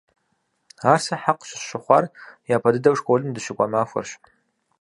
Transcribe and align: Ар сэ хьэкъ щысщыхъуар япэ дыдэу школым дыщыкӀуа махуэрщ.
Ар 0.91 0.99
сэ 1.05 1.15
хьэкъ 1.21 1.43
щысщыхъуар 1.47 2.05
япэ 2.55 2.69
дыдэу 2.73 2.95
школым 2.99 3.31
дыщыкӀуа 3.35 3.67
махуэрщ. 3.71 4.11